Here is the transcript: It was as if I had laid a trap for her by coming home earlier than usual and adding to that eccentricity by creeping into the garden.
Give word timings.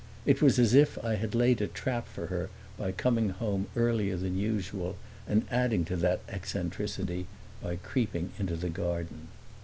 It 0.25 0.41
was 0.41 0.57
as 0.57 0.73
if 0.73 0.97
I 1.05 1.13
had 1.13 1.35
laid 1.35 1.61
a 1.61 1.67
trap 1.67 2.07
for 2.07 2.25
her 2.25 2.49
by 2.75 2.91
coming 2.91 3.29
home 3.29 3.67
earlier 3.75 4.17
than 4.17 4.35
usual 4.35 4.95
and 5.27 5.45
adding 5.51 5.85
to 5.85 5.95
that 5.97 6.21
eccentricity 6.27 7.27
by 7.61 7.75
creeping 7.75 8.31
into 8.39 8.55
the 8.55 8.69
garden. 8.71 9.27